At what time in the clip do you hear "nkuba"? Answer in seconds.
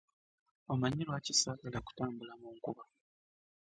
2.55-2.83